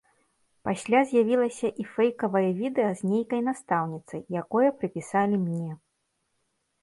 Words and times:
Пасля 0.67 0.99
з'явілася 1.09 1.69
і 1.81 1.83
фэйкавае 1.91 2.47
відэа 2.61 2.91
з 3.01 3.11
нейкай 3.11 3.41
настаўніцай, 3.49 4.21
якое 4.41 4.69
прыпісалі 4.79 5.35
мне. 5.45 5.71